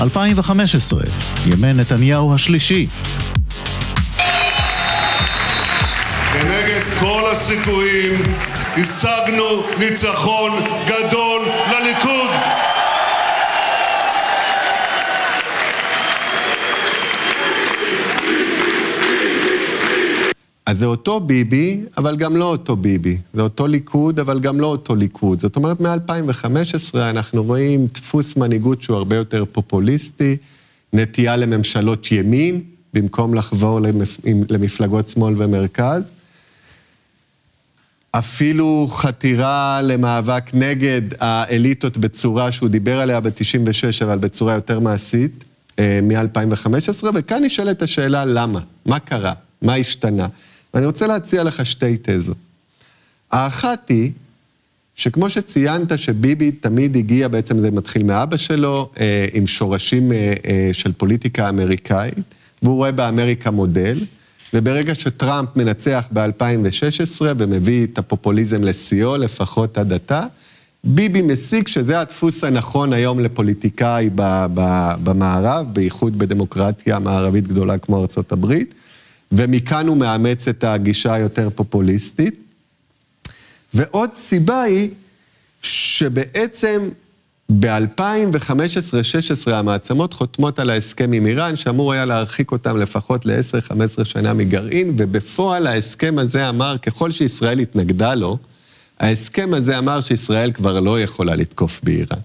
[0.00, 1.00] 2015,
[1.46, 2.86] ימי נתניהו השלישי.
[6.32, 8.34] כנגד כל הסיכויים
[8.76, 10.50] השגנו ניצחון
[10.86, 12.55] גדול לליכוד.
[20.66, 23.18] אז זה אותו ביבי, אבל גם לא אותו ביבי.
[23.34, 25.40] זה אותו ליכוד, אבל גם לא אותו ליכוד.
[25.40, 30.36] זאת אומרת, מ-2015 אנחנו רואים דפוס מנהיגות שהוא הרבה יותר פופוליסטי,
[30.92, 32.62] נטייה לממשלות ימין,
[32.94, 34.18] במקום לחבור למפ...
[34.48, 36.12] למפלגות שמאל ומרכז.
[38.10, 45.44] אפילו חתירה למאבק נגד האליטות בצורה שהוא דיבר עליה ב-96, אבל בצורה יותר מעשית,
[45.78, 50.26] אה, מ-2015, וכאן נשאלת השאלה למה, מה קרה, מה השתנה.
[50.76, 52.36] ואני רוצה להציע לך שתי תזות.
[53.30, 54.12] האחת היא,
[54.96, 60.70] שכמו שציינת שביבי תמיד הגיע, בעצם זה מתחיל מאבא שלו, אה, עם שורשים אה, אה,
[60.72, 63.98] של פוליטיקה אמריקאית, והוא רואה באמריקה מודל,
[64.54, 70.22] וברגע שטראמפ מנצח ב-2016 ומביא את הפופוליזם לשיאו, לפחות עד עתה,
[70.84, 74.10] ביבי מסיק שזה הדפוס הנכון היום לפוליטיקאי
[75.04, 78.74] במערב, בייחוד בדמוקרטיה מערבית גדולה כמו ארצות הברית.
[79.32, 82.34] ומכאן הוא מאמץ את הגישה היותר פופוליסטית.
[83.74, 84.90] ועוד סיבה היא
[85.62, 86.88] שבעצם
[87.52, 94.94] ב-2015-2016 המעצמות חותמות על ההסכם עם איראן, שאמור היה להרחיק אותם לפחות ל-10-15 שנה מגרעין,
[94.98, 98.38] ובפועל ההסכם הזה אמר, ככל שישראל התנגדה לו,
[99.00, 102.18] ההסכם הזה אמר שישראל כבר לא יכולה לתקוף באיראן.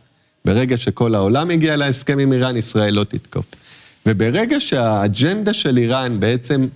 [0.45, 3.45] ברגע שכל העולם הגיע להסכם עם איראן, ישראל לא תתקוף.
[4.05, 6.67] וברגע שהאג'נדה של איראן בעצם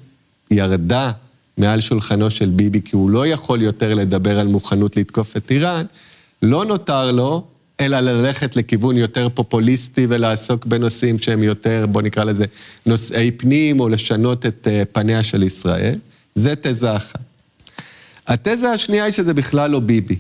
[0.52, 1.12] ירדה
[1.58, 5.86] מעל שולחנו של ביבי, כי הוא לא יכול יותר לדבר על מוכנות לתקוף את איראן,
[6.42, 7.44] לא נותר לו
[7.80, 12.46] אלא ללכת לכיוון יותר פופוליסטי ולעסוק בנושאים שהם יותר, בוא נקרא לזה,
[12.86, 15.96] נושאי פנים, או לשנות את אה, פניה של ישראל.
[16.36, 17.20] זה תזה אחת.
[18.28, 20.16] התזה השנייה היא שזה בכלל לא ביבי.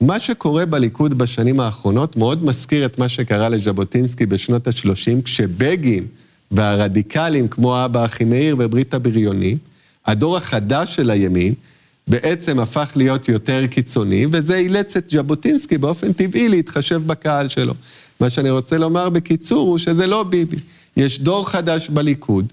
[0.00, 6.06] מה שקורה בליכוד בשנים האחרונות מאוד מזכיר את מה שקרה לז'בוטינסקי בשנות ה-30, כשבגין
[6.50, 9.58] והרדיקלים כמו אבא אחימאיר וברית הבריונים,
[10.06, 11.54] הדור החדש של הימין,
[12.08, 17.74] בעצם הפך להיות יותר קיצוני, וזה אילץ את ז'בוטינסקי באופן טבעי להתחשב בקהל שלו.
[18.20, 20.56] מה שאני רוצה לומר בקיצור הוא שזה לא ביבי.
[20.96, 22.52] יש דור חדש בליכוד,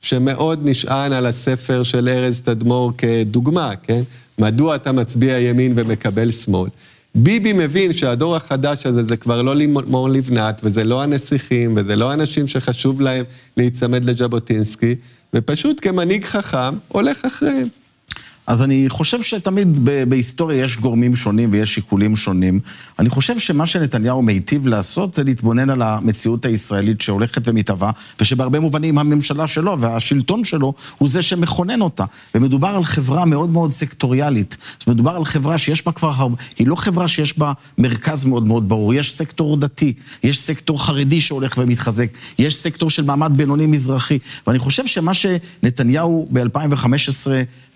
[0.00, 4.02] שמאוד נשען על הספר של ארז תדמור כדוגמה, כן?
[4.38, 6.70] מדוע אתה מצביע ימין ומקבל שמאל?
[7.14, 12.10] ביבי מבין שהדור החדש הזה זה כבר לא לימור לבנת, וזה לא הנסיכים, וזה לא
[12.10, 13.24] האנשים שחשוב להם
[13.56, 14.94] להיצמד לז'בוטינסקי,
[15.34, 17.68] ופשוט כמנהיג חכם הולך אחריהם.
[18.46, 19.78] אז אני חושב שתמיד
[20.08, 22.60] בהיסטוריה יש גורמים שונים ויש שיקולים שונים.
[22.98, 28.98] אני חושב שמה שנתניהו מיטיב לעשות זה להתבונן על המציאות הישראלית שהולכת ומתהווה, ושבהרבה מובנים
[28.98, 32.04] הממשלה שלו והשלטון שלו הוא זה שמכונן אותה.
[32.34, 34.56] ומדובר על חברה מאוד מאוד סקטוריאלית.
[34.86, 36.36] מדובר על חברה שיש בה כבר הרבה...
[36.58, 38.94] היא לא חברה שיש בה מרכז מאוד מאוד ברור.
[38.94, 44.18] יש סקטור דתי, יש סקטור חרדי שהולך ומתחזק, יש סקטור של מעמד בינוני מזרחי.
[44.46, 47.26] ואני חושב שמה שנתניהו ב-2015,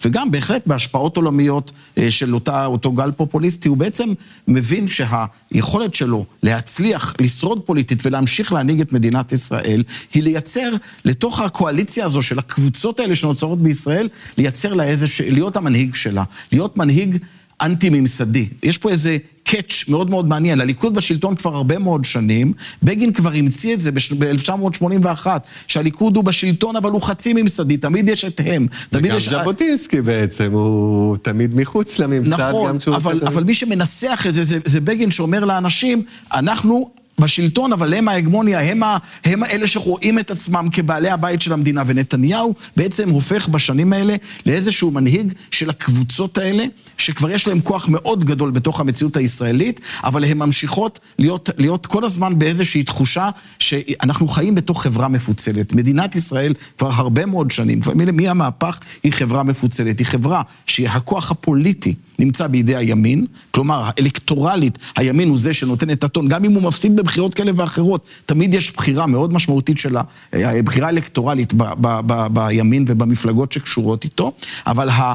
[0.04, 0.57] וגם בהחלט...
[0.58, 4.08] באמת בהשפעות עולמיות אה, של אותה, אותו גל פופוליסטי, הוא בעצם
[4.48, 9.82] מבין שהיכולת שלו להצליח, לשרוד פוליטית ולהמשיך להנהיג את מדינת ישראל,
[10.14, 10.70] היא לייצר
[11.04, 16.76] לתוך הקואליציה הזו של הקבוצות האלה שנוצרות בישראל, לייצר לה איזה, להיות המנהיג שלה, להיות
[16.76, 17.18] מנהיג
[17.60, 18.48] אנטי-ממסדי.
[18.62, 20.60] יש פה איזה קאץ' מאוד מאוד מעניין.
[20.60, 25.26] הליכוד בשלטון כבר הרבה מאוד שנים, בגין כבר המציא את זה ב-1981,
[25.66, 28.66] שהליכוד הוא בשלטון אבל הוא חצי ממסדי, תמיד יש את הם.
[28.92, 29.28] וגם יש...
[29.28, 32.32] ז'בוטינסקי בעצם, הוא תמיד מחוץ לממסד.
[32.32, 37.94] נכון, אבל, אבל מי שמנסח את זה, זה, זה בגין שאומר לאנשים, אנחנו בשלטון, אבל
[37.94, 41.82] הם ההגמוניה, הם, ה, הם אלה שרואים את עצמם כבעלי הבית של המדינה.
[41.86, 44.14] ונתניהו בעצם הופך בשנים האלה
[44.46, 46.64] לאיזשהו מנהיג של הקבוצות האלה,
[46.98, 52.04] שכבר יש להם כוח מאוד גדול בתוך המציאות הישראלית, אבל הן ממשיכות להיות, להיות כל
[52.04, 55.72] הזמן באיזושהי תחושה שאנחנו חיים בתוך חברה מפוצלת.
[55.72, 59.98] מדינת ישראל כבר הרבה מאוד שנים, כבר מהמהפך היא חברה מפוצלת.
[59.98, 66.28] היא חברה שהכוח הפוליטי נמצא בידי הימין, כלומר, אלקטורלית, הימין הוא זה שנותן את הטון,
[66.28, 70.88] גם אם הוא מפסיד בבחירות כאלה ואחרות, תמיד יש בחירה מאוד משמעותית של אה, בחירה
[70.88, 74.32] אלקטורלית ב, ב, ב, בימין ובמפלגות שקשורות איתו,
[74.66, 75.14] אבל ה...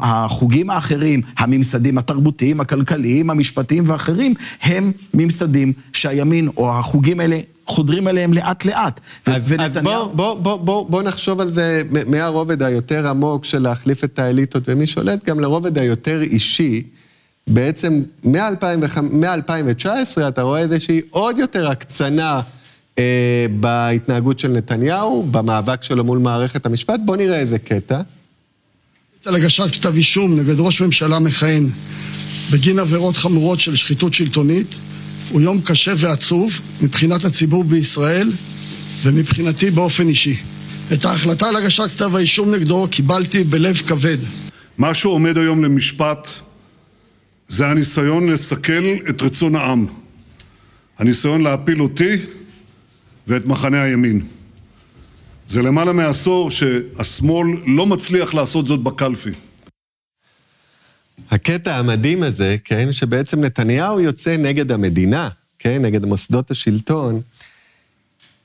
[0.00, 8.32] החוגים האחרים, הממסדים התרבותיים, הכלכליים, המשפטיים ואחרים, הם ממסדים שהימין או החוגים האלה חודרים אליהם
[8.32, 9.00] לאט לאט.
[9.26, 10.02] אז, ונתניהו...
[10.02, 14.18] אז בוא, בוא, בוא, בוא, בוא נחשוב על זה מהרובד היותר עמוק של להחליף את
[14.18, 16.82] האליטות ומי שולט, גם לרובד היותר אישי.
[17.46, 22.40] בעצם מ-2019 אתה רואה איזושהי עוד יותר הקצנה
[22.98, 27.00] אה, בהתנהגות של נתניהו, במאבק שלו מול מערכת המשפט.
[27.04, 28.00] בוא נראה איזה קטע.
[29.24, 31.68] על הגשת כתב אישום נגד ראש ממשלה מכהן
[32.50, 34.74] בגין עבירות חמורות של שחיתות שלטונית
[35.30, 38.32] הוא יום קשה ועצוב מבחינת הציבור בישראל
[39.02, 40.36] ומבחינתי באופן אישי.
[40.92, 44.18] את ההחלטה על הגשת כתב האישום נגדו קיבלתי בלב כבד.
[44.78, 46.28] מה שעומד היום למשפט
[47.48, 49.86] זה הניסיון לסכל את רצון העם.
[50.98, 52.16] הניסיון להפיל אותי
[53.26, 54.20] ואת מחנה הימין.
[55.48, 59.30] זה למעלה מעשור שהשמאל לא מצליח לעשות זאת בקלפי.
[61.30, 65.28] הקטע המדהים הזה, כן, שבעצם נתניהו יוצא נגד המדינה,
[65.58, 67.20] כן, נגד מוסדות השלטון,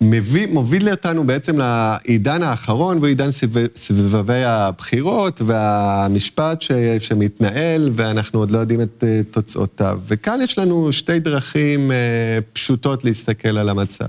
[0.01, 3.29] מביא, מוביל אותנו בעצם לעידן האחרון, והוא עידן
[3.75, 9.99] סבבי הבחירות והמשפט ש, שמתנהל, ואנחנו עוד לא יודעים את אה, תוצאותיו.
[10.07, 14.05] וכאן יש לנו שתי דרכים אה, פשוטות להסתכל על המצב.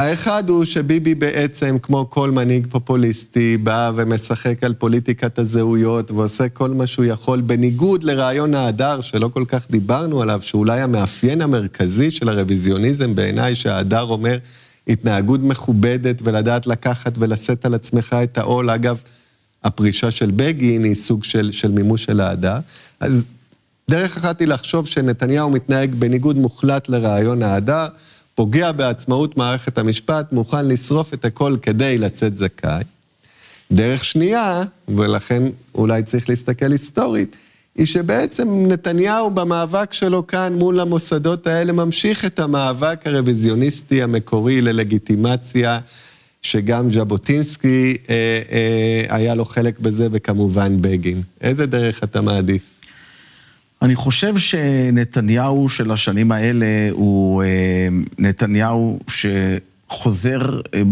[0.00, 6.70] האחד הוא שביבי בעצם, כמו כל מנהיג פופוליסטי, בא ומשחק על פוליטיקת הזהויות ועושה כל
[6.70, 12.28] מה שהוא יכול, בניגוד לרעיון ההדר, שלא כל כך דיברנו עליו, שאולי המאפיין המרכזי של
[12.28, 14.38] הרוויזיוניזם בעיניי, שההדר אומר
[14.88, 18.70] התנהגות מכובדת ולדעת לקחת ולשאת על עצמך את העול.
[18.70, 19.02] אגב,
[19.64, 22.58] הפרישה של בגין היא סוג של, של מימוש של ההדר.
[23.00, 23.22] אז
[23.90, 27.86] דרך אחת היא לחשוב שנתניהו מתנהג בניגוד מוחלט לרעיון ההדר.
[28.34, 32.82] פוגע בעצמאות מערכת המשפט, מוכן לשרוף את הכל כדי לצאת זכאי.
[33.72, 35.42] דרך שנייה, ולכן
[35.74, 37.36] אולי צריך להסתכל היסטורית,
[37.76, 45.78] היא שבעצם נתניהו במאבק שלו כאן מול המוסדות האלה ממשיך את המאבק הרוויזיוניסטי המקורי ללגיטימציה,
[46.42, 48.14] שגם ז'בוטינסקי אה,
[48.52, 51.22] אה, היה לו חלק בזה, וכמובן בגין.
[51.40, 52.62] איזה דרך אתה מעדיף?
[53.82, 57.88] אני חושב שנתניהו של השנים האלה הוא אה,
[58.18, 60.82] נתניהו שחוזר אה,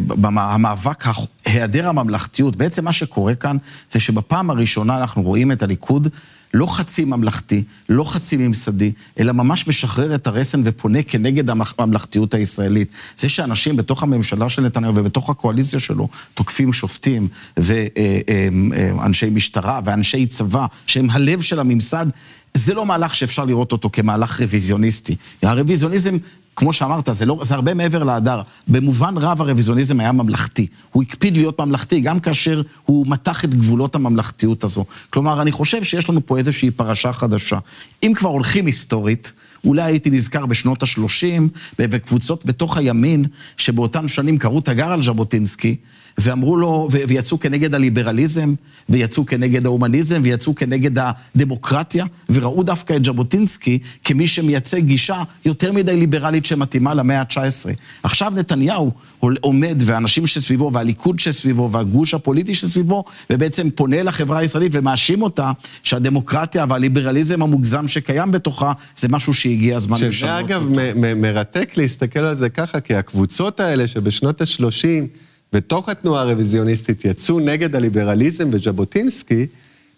[0.00, 1.04] במאבק,
[1.44, 2.56] היעדר הממלכתיות.
[2.56, 3.56] בעצם מה שקורה כאן
[3.90, 6.08] זה שבפעם הראשונה אנחנו רואים את הליכוד
[6.54, 12.88] לא חצי ממלכתי, לא חצי ממסדי, אלא ממש משחרר את הרסן ופונה כנגד הממלכתיות הישראלית.
[13.18, 20.26] זה שאנשים בתוך הממשלה של נתניהו ובתוך הקואליציה שלו תוקפים שופטים ואנשי אה, משטרה ואנשי
[20.26, 22.06] צבא, שהם הלב של הממסד,
[22.54, 25.16] זה לא מהלך שאפשר לראות אותו כמהלך רוויזיוניסטי.
[25.42, 26.16] הרוויזיוניזם,
[26.58, 28.42] כמו שאמרת, זה, לא, זה הרבה מעבר להדר.
[28.68, 30.66] במובן רב הרוויזיוניזם היה ממלכתי.
[30.92, 34.84] הוא הקפיד להיות ממלכתי גם כאשר הוא מתח את גבולות הממלכתיות הזו.
[35.10, 37.58] כלומר, אני חושב שיש לנו פה איזושהי פרשה חדשה.
[38.02, 39.32] אם כבר הולכים היסטורית,
[39.64, 41.42] אולי הייתי נזכר בשנות ה-30,
[41.78, 43.24] בקבוצות בתוך הימין,
[43.56, 45.76] שבאותן שנים קראו תגר על ז'בוטינסקי,
[46.18, 48.54] ואמרו לו, ויצאו כנגד הליברליזם,
[48.88, 55.96] ויצאו כנגד ההומניזם, ויצאו כנגד הדמוקרטיה, וראו דווקא את ז'בוטינסקי כמי שמייצג גישה יותר מדי
[55.96, 57.70] ליברלית שמתאימה למאה ה-19.
[58.02, 58.92] עכשיו נתניהו
[59.40, 65.52] עומד, והאנשים שסביבו, והליכוד שסביבו, והגוש הפוליטי שסביבו, ובעצם פונה לחברה הישראלית ומאשים אותה
[65.82, 70.12] שהדמוקרטיה והליברליזם המוגזם שקיים בתוכה, זה משהו שהגיע הזמן לשנות.
[70.12, 70.68] שזה אגב
[71.16, 77.76] מרתק להסתכל על זה ככה, כי הקבוצות האלה שבשנות ה-30, בתוך התנועה הרוויזיוניסטית יצאו נגד
[77.76, 79.46] הליברליזם וז'בוטינסקי,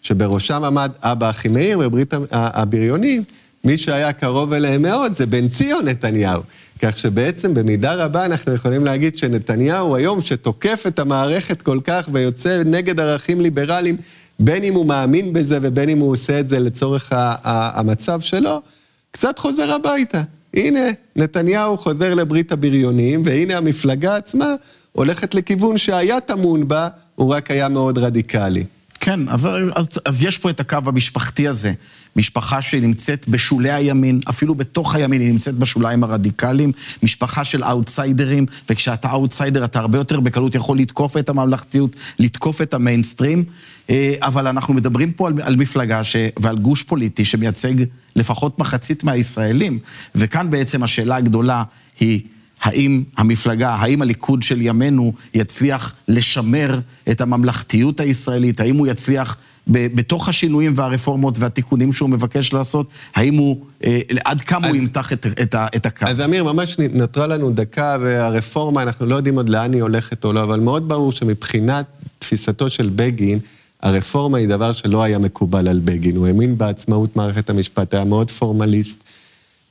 [0.03, 3.23] שבראשם עמד אבא אחימאיר בברית הבריונים,
[3.65, 6.43] מי שהיה קרוב אליהם מאוד זה בן ציון נתניהו.
[6.83, 12.63] כך שבעצם במידה רבה אנחנו יכולים להגיד שנתניהו היום, שתוקף את המערכת כל כך ויוצא
[12.67, 13.97] נגד ערכים ליברליים,
[14.39, 18.63] בין אם הוא מאמין בזה ובין אם הוא עושה את זה לצורך המצב שלו,
[19.11, 20.23] קצת חוזר הביתה.
[20.55, 20.81] הנה,
[21.17, 24.55] נתניהו חוזר לברית הבריונים, והנה המפלגה עצמה
[24.93, 28.65] הולכת לכיוון שהיה טמון בה, הוא רק היה מאוד רדיקלי.
[29.01, 31.73] כן, אז, אז, אז יש פה את הקו המשפחתי הזה.
[32.17, 36.73] משפחה שנמצאת בשולי הימין, אפילו בתוך הימין היא נמצאת בשוליים הרדיקליים,
[37.03, 42.75] משפחה של אאוטסיידרים, וכשאתה אאוטסיידר אתה הרבה יותר בקלות יכול לתקוף את הממלכתיות, לתקוף את
[42.75, 43.45] המיינסטרים,
[43.91, 47.75] אה, אבל אנחנו מדברים פה על, על מפלגה ש, ועל גוש פוליטי שמייצג
[48.17, 49.79] לפחות מחצית מהישראלים,
[50.15, 51.63] וכאן בעצם השאלה הגדולה
[52.01, 52.21] היא...
[52.63, 58.61] האם המפלגה, האם הליכוד של ימינו יצליח לשמר את הממלכתיות הישראלית?
[58.61, 64.67] האם הוא יצליח, בתוך השינויים והרפורמות והתיקונים שהוא מבקש לעשות, האם הוא, אה, עד כמה
[64.67, 66.07] אז, הוא ימתח את, את, את הקו?
[66.07, 70.33] אז אמיר, ממש נותרה לנו דקה, והרפורמה, אנחנו לא יודעים עוד לאן היא הולכת או
[70.33, 71.87] לא, אבל מאוד ברור שמבחינת
[72.19, 73.39] תפיסתו של בגין,
[73.83, 76.17] הרפורמה היא דבר שלא היה מקובל על בגין.
[76.17, 78.99] הוא האמין בעצמאות מערכת המשפט, היה מאוד פורמליסט.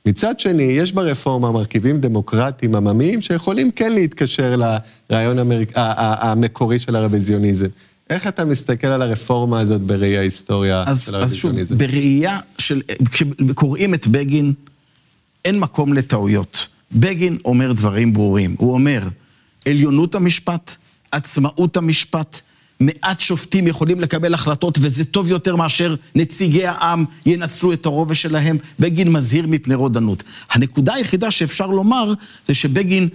[0.06, 4.56] מצד שני, יש ברפורמה מרכיבים דמוקרטיים עממיים שיכולים כן להתקשר
[5.10, 5.60] לרעיון המר...
[5.74, 7.66] המקורי של הרוויזיוניזם.
[8.10, 11.62] איך אתה מסתכל על הרפורמה הזאת בראי ההיסטוריה אז, של הרוויזיוניזם?
[11.62, 12.82] אז שוב, בראייה של...
[13.10, 14.52] כשקוראים את בגין,
[15.44, 16.68] אין מקום לטעויות.
[16.92, 18.54] בגין אומר דברים ברורים.
[18.58, 19.08] הוא אומר,
[19.68, 20.76] עליונות המשפט,
[21.12, 22.40] עצמאות המשפט,
[22.80, 28.58] מעט שופטים יכולים לקבל החלטות, וזה טוב יותר מאשר נציגי העם ינצלו את הרובע שלהם.
[28.80, 30.22] בגין מזהיר מפני רודנות.
[30.50, 32.14] הנקודה היחידה שאפשר לומר,
[32.48, 33.08] זה שבגין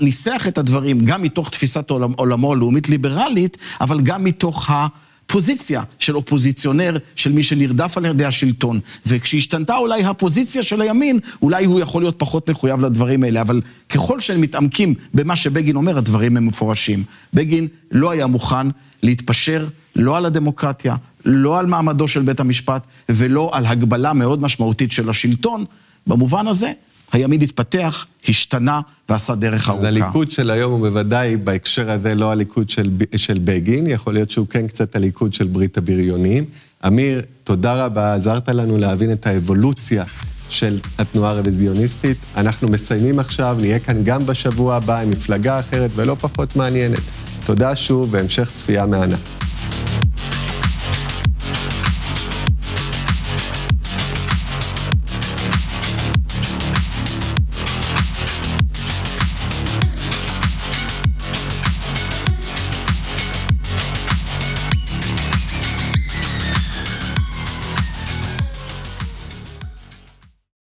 [0.00, 4.86] ניסח את הדברים גם מתוך תפיסת עולמו הלאומית ליברלית, אבל גם מתוך ה...
[5.32, 8.80] פוזיציה של אופוזיציונר, של מי שנרדף על ידי השלטון.
[9.06, 13.40] וכשהשתנתה אולי הפוזיציה של הימין, אולי הוא יכול להיות פחות מחויב לדברים האלה.
[13.40, 17.04] אבל ככל שהם מתעמקים במה שבגין אומר, הדברים הם מפורשים.
[17.34, 18.66] בגין לא היה מוכן
[19.02, 24.92] להתפשר לא על הדמוקרטיה, לא על מעמדו של בית המשפט, ולא על הגבלה מאוד משמעותית
[24.92, 25.64] של השלטון.
[26.06, 26.72] במובן הזה,
[27.12, 29.88] הימין התפתח, השתנה ועשה דרך ארוכה.
[29.88, 34.46] הליכוד של היום הוא בוודאי בהקשר הזה לא הליכוד של, של בגין, יכול להיות שהוא
[34.50, 36.44] כן קצת הליכוד של ברית הבריונים.
[36.86, 40.04] אמיר, תודה רבה, עזרת לנו להבין את האבולוציה
[40.48, 42.16] של התנועה הרוויזיוניסטית.
[42.36, 46.98] אנחנו מסיימים עכשיו, נהיה כאן גם בשבוע הבא עם מפלגה אחרת ולא פחות מעניינת.
[47.44, 49.16] תודה שוב והמשך צפייה מהנה.